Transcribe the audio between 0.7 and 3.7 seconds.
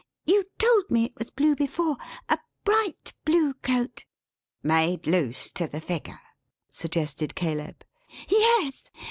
me it was blue before! A bright blue